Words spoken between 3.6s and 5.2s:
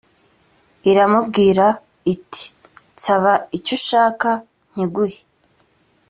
ushaka nkiguhe